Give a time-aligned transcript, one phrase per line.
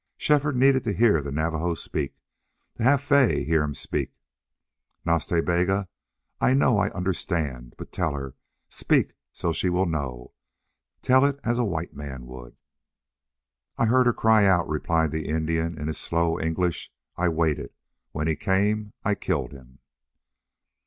[0.17, 2.15] Shefford needed to hear the Navajo speak
[2.75, 4.15] to have Fay hear him speak.
[5.05, 5.87] "Nas Ta Bega,
[6.39, 7.75] I know I understand.
[7.77, 8.33] But tell her.
[8.67, 10.33] Speak so she will know.
[11.03, 12.55] Tell it as a white man would!"
[13.77, 16.91] "I heard her cry out," replied the Indian, in his slow English.
[17.15, 17.71] "I waited.
[18.11, 19.77] When he came I killed him."